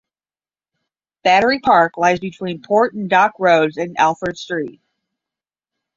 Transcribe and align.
Battery 1.23 1.59
Park 1.59 1.95
lies 1.95 2.19
between 2.19 2.63
Port 2.63 2.95
and 2.95 3.07
Dock 3.07 3.33
Roads 3.37 3.77
and 3.77 3.95
Alfred 3.99 4.35
Street. 4.35 4.81